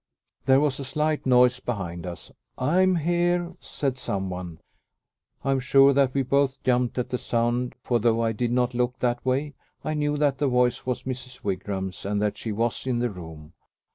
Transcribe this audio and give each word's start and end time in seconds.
There 0.47 0.59
was 0.59 0.79
a 0.79 0.83
slight 0.83 1.27
noise 1.27 1.59
behind 1.59 2.07
us. 2.07 2.31
"I 2.57 2.81
am 2.81 2.95
here," 2.95 3.53
said 3.59 3.99
some 3.99 4.31
one. 4.31 4.57
I 5.43 5.51
am 5.51 5.59
sure 5.59 5.93
that 5.93 6.15
we 6.15 6.23
both 6.23 6.63
jumped 6.63 6.97
at 6.97 7.09
the 7.09 7.19
sound, 7.19 7.75
for 7.83 7.99
though 7.99 8.19
I 8.23 8.31
did 8.31 8.51
not 8.51 8.73
look 8.73 8.97
that 8.97 9.23
way, 9.23 9.53
I 9.83 9.93
knew 9.93 10.17
that 10.17 10.39
the 10.39 10.47
voice 10.47 10.87
was 10.87 11.03
Mrs. 11.03 11.43
Wigram's, 11.43 12.03
and 12.03 12.19
that 12.19 12.35
she 12.35 12.51
was 12.51 12.87
in 12.87 12.97
the 12.97 13.11
room. 13.11 13.53